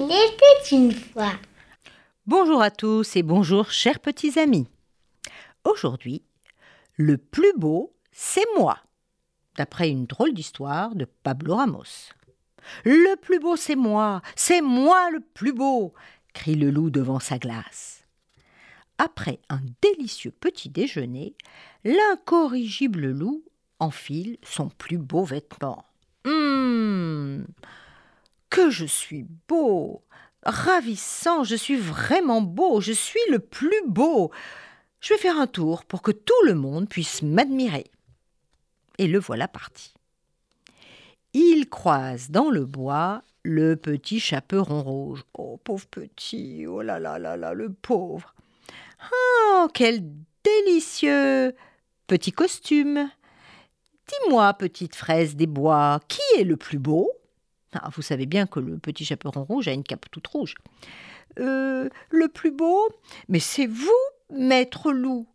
[0.00, 1.32] Il était fois.
[2.24, 4.68] Bonjour à tous et bonjour chers petits amis.
[5.64, 6.22] Aujourd'hui,
[6.94, 8.78] le plus beau, c'est moi,
[9.56, 12.12] d'après une drôle d'histoire de Pablo Ramos.
[12.84, 15.94] Le plus beau, c'est moi, c'est moi le plus beau,
[16.32, 18.04] crie le loup devant sa glace.
[18.98, 21.34] Après un délicieux petit déjeuner,
[21.82, 23.42] l'incorrigible loup
[23.80, 25.84] enfile son plus beau vêtement.
[26.24, 27.46] Hum,
[28.58, 30.02] que je suis beau,
[30.42, 34.32] ravissant, je suis vraiment beau, je suis le plus beau.
[35.00, 37.86] Je vais faire un tour pour que tout le monde puisse m'admirer.
[38.98, 39.94] Et le voilà parti.
[41.34, 45.22] Il croise dans le bois le petit chaperon rouge.
[45.34, 48.34] Oh, pauvre petit, oh là là là là, le pauvre.
[49.12, 50.02] Oh, quel
[50.42, 51.54] délicieux
[52.08, 53.08] petit costume.
[54.08, 57.17] Dis-moi, petite fraise des bois, qui est le plus beau?
[57.74, 60.54] Ah, Vous savez bien que le petit chaperon rouge a une cape toute rouge.
[61.38, 62.88] Euh, le plus beau
[63.28, 63.90] Mais c'est vous,
[64.30, 65.26] maître loup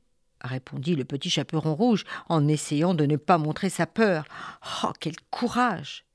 [0.44, 4.26] répondit le petit chaperon rouge en essayant de ne pas montrer sa peur.
[4.84, 6.06] Oh, quel courage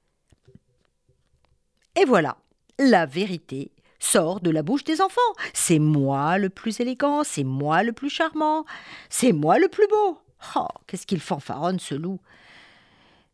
[1.97, 2.37] Et voilà,
[2.79, 5.21] la vérité sort de la bouche des enfants.
[5.55, 8.65] C'est moi le plus élégant, c'est moi le plus charmant,
[9.09, 10.19] c'est moi le plus beau.
[10.57, 12.21] Oh, qu'est-ce qu'il fanfaronne ce loup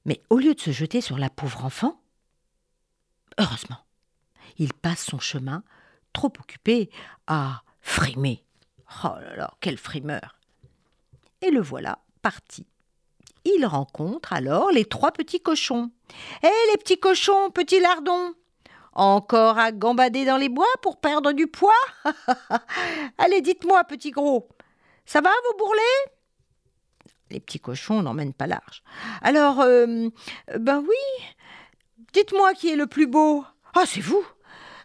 [0.07, 2.01] Mais au lieu de se jeter sur la pauvre enfant,
[3.39, 3.79] heureusement,
[4.59, 5.63] il passe son chemin,
[6.13, 6.91] trop occupé
[7.27, 8.45] à frimer.
[9.05, 10.37] Oh là là, quel frimeur
[11.41, 12.67] Et le voilà parti.
[13.45, 15.91] Il rencontre alors les trois petits cochons.
[16.43, 18.35] Hé les petits cochons, petits lardons
[18.93, 21.73] Encore à gambader dans les bois pour perdre du poids?
[23.19, 24.49] Allez, dites-moi, petit gros,
[25.05, 26.15] ça va vous bourrelets
[27.31, 28.83] les petits cochons n'emmènent pas large.
[29.21, 30.09] Alors, euh,
[30.59, 31.25] ben oui,
[32.15, 33.45] dites-moi qui est le plus beau.
[33.75, 34.25] Ah, c'est vous.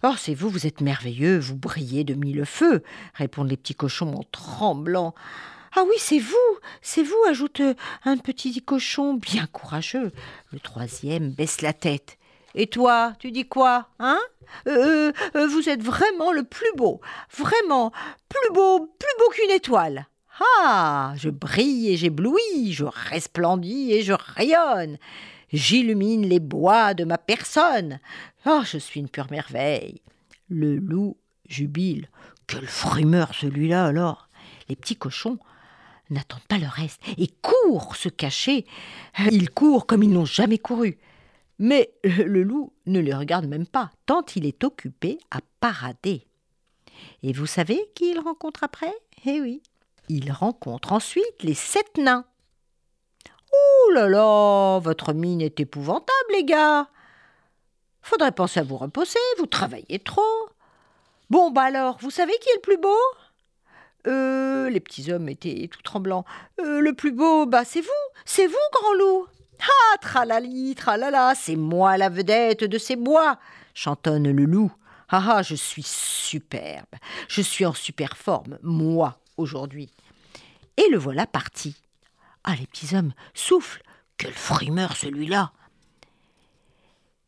[0.03, 4.13] Oh, c'est vous, vous êtes merveilleux, vous brillez de mille feux, répondent les petits cochons
[4.13, 5.13] en tremblant.
[5.75, 7.61] Ah oui, c'est vous, c'est vous, ajoute
[8.05, 10.11] un petit cochon bien courageux.
[10.51, 12.17] Le troisième baisse la tête.
[12.55, 14.19] Et toi, tu dis quoi, hein?
[14.67, 17.01] Euh, euh, Vous êtes vraiment le plus beau,
[17.37, 17.91] vraiment
[18.27, 20.07] plus beau, plus beau qu'une étoile.
[20.61, 24.97] Ah Je brille et j'éblouis, je resplendis et je rayonne.
[25.51, 27.99] J'illumine les bois de ma personne.
[28.45, 30.01] Oh, je suis une pure merveille.
[30.47, 31.17] Le loup
[31.47, 32.09] jubile.
[32.47, 34.29] Quel frimeur celui-là alors
[34.67, 35.39] Les petits cochons
[36.09, 38.65] n'attendent pas le reste et courent se cacher.
[39.31, 40.97] Ils courent comme ils n'ont jamais couru.
[41.59, 46.25] Mais le loup ne les regarde même pas, tant il est occupé à parader.
[47.21, 48.93] Et vous savez qui il rencontre après?
[49.25, 49.61] Eh oui,
[50.07, 52.25] il rencontre ensuite les sept nains.
[53.51, 56.87] Ouh là là, votre mine est épouvantable, les gars.
[58.01, 60.49] Faudrait penser à vous reposer, vous travaillez trop.
[61.29, 62.97] Bon, bah alors, vous savez qui est le plus beau?
[64.07, 66.25] Euh, les petits hommes étaient tout tremblants.
[66.59, 67.89] Euh, le plus beau, bah c'est vous,
[68.25, 69.27] c'est vous, grand loup.
[69.61, 73.37] Ah, tralali, tralala, c'est moi la vedette de ces bois,
[73.73, 74.71] chantonne le loup.
[75.09, 76.95] Ah ah, je suis superbe,
[77.27, 79.91] je suis en super forme, moi, aujourd'hui.
[80.77, 81.75] Et le voilà parti.
[82.43, 83.83] Ah, les petits hommes soufflent.
[84.17, 85.53] Quel frimeur celui-là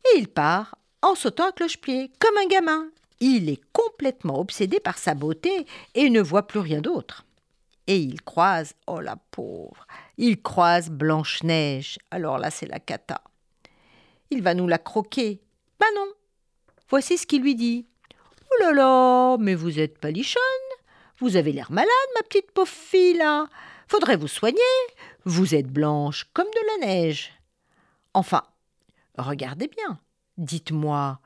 [0.04, 2.88] Et il part en sautant à cloche-pied, comme un gamin.
[3.20, 7.24] Il est complètement obsédé par sa beauté et ne voit plus rien d'autre.
[7.86, 9.86] Et il croise, oh la pauvre,
[10.16, 11.98] il croise Blanche-Neige.
[12.10, 13.22] Alors là, c'est la cata.
[14.30, 15.40] Il va nous la croquer.
[15.80, 16.08] Ben non.
[16.88, 17.86] Voici ce qu'il lui dit.
[18.50, 20.42] Oh là là, mais vous êtes palichonne.
[21.22, 23.22] Vous avez l'air malade, ma petite pauvre fille.
[23.86, 24.58] Faudrait vous soigner.
[25.24, 27.30] Vous êtes blanche comme de la neige.
[28.12, 28.42] Enfin,
[29.16, 30.00] regardez bien.
[30.36, 31.20] Dites-moi.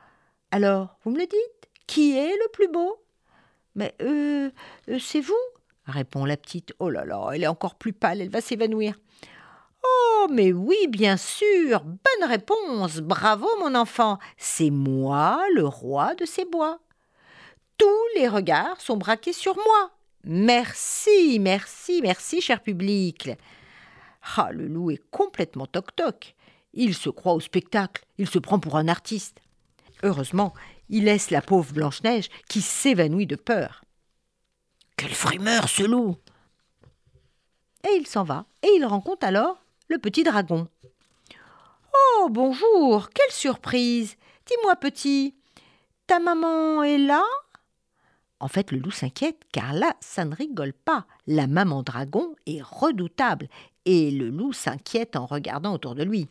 [0.50, 3.02] Alors, vous me le dites Qui est le plus beau?
[3.74, 4.50] Mais, euh,
[4.90, 5.34] euh, c'est vous?
[5.86, 6.74] répond la petite.
[6.78, 8.98] Oh là là, elle est encore plus pâle, elle va s'évanouir.
[9.82, 11.80] Oh, mais oui, bien sûr.
[11.80, 12.98] Bonne réponse.
[12.98, 14.18] Bravo, mon enfant.
[14.36, 16.80] C'est moi, le roi de ces bois.
[17.78, 19.90] Tous les regards sont braqués sur moi.
[20.24, 23.30] Merci, merci, merci, cher public.
[24.36, 26.34] Ah, le loup est complètement toc-toc.
[26.72, 29.40] Il se croit au spectacle, il se prend pour un artiste.
[30.02, 30.52] Heureusement,
[30.88, 33.82] il laisse la pauvre Blanche-Neige qui s'évanouit de peur.
[34.96, 36.16] Quelle frimeur, ce loup
[37.88, 39.58] Et il s'en va, et il rencontre alors
[39.88, 40.68] le petit dragon.
[41.94, 45.34] Oh, bonjour, quelle surprise Dis-moi, petit,
[46.06, 47.24] ta maman est là?
[48.38, 51.06] En fait, le loup s'inquiète car là, ça ne rigole pas.
[51.26, 53.48] La maman dragon est redoutable
[53.84, 56.28] et le loup s'inquiète en regardant autour de lui.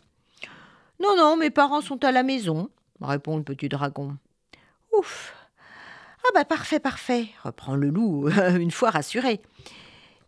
[1.02, 2.69] Non, non, mes parents sont à la maison,
[3.02, 4.18] répond le petit dragon.
[4.98, 5.34] Ouf
[6.25, 8.30] Ah bah parfait, parfait, reprend le loup,
[8.60, 9.42] une fois rassuré.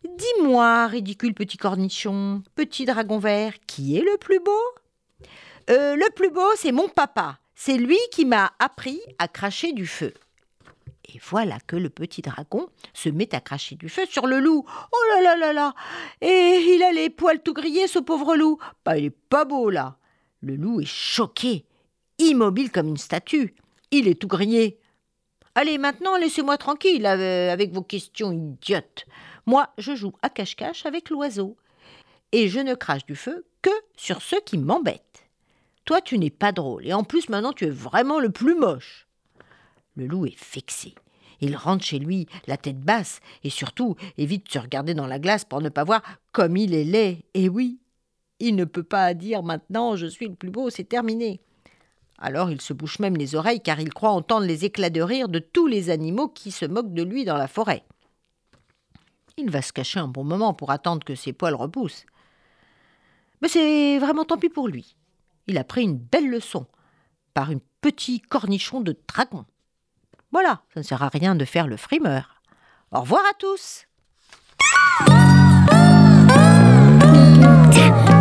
[0.04, 4.60] Dis-moi, ridicule petit cornichon, petit dragon vert, qui est le plus beau?
[5.70, 7.38] Euh, Le plus beau, c'est mon papa.
[7.54, 10.14] C'est lui qui m'a appris à cracher du feu.
[11.08, 14.64] Et voilà que le petit dragon se met à cracher du feu sur le loup.
[14.92, 15.74] Oh là là là là
[16.20, 18.58] Et il a les poils tout grillés, ce pauvre loup.
[18.84, 19.96] Bah, il est pas beau, là.
[20.42, 21.64] Le loup est choqué,
[22.18, 23.54] immobile comme une statue.
[23.90, 24.78] Il est tout grillé.
[25.54, 29.06] Allez, maintenant, laissez-moi tranquille avec vos questions idiotes.
[29.46, 31.56] Moi, je joue à cache-cache avec l'oiseau.
[32.32, 35.24] Et je ne crache du feu que sur ceux qui m'embêtent.
[35.86, 39.07] Toi, tu n'es pas drôle, et en plus, maintenant, tu es vraiment le plus moche.
[39.98, 40.94] Le loup est fixé.
[41.40, 45.18] Il rentre chez lui, la tête basse, et surtout évite de se regarder dans la
[45.18, 47.24] glace pour ne pas voir comme il est laid.
[47.34, 47.80] Et oui,
[48.38, 51.40] il ne peut pas dire maintenant je suis le plus beau, c'est terminé.
[52.16, 55.28] Alors il se bouche même les oreilles car il croit entendre les éclats de rire
[55.28, 57.82] de tous les animaux qui se moquent de lui dans la forêt.
[59.36, 62.06] Il va se cacher un bon moment pour attendre que ses poils repoussent.
[63.42, 64.94] Mais c'est vraiment tant pis pour lui.
[65.48, 66.66] Il a pris une belle leçon
[67.34, 69.44] par un petit cornichon de dragon.
[70.40, 72.40] Voilà, ça ne sert à rien de faire le frimeur.
[72.92, 73.86] Au revoir à tous.